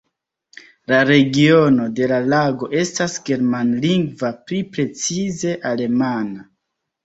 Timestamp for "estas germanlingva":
2.85-4.35